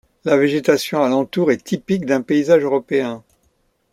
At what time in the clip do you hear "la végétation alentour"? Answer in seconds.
0.25-1.51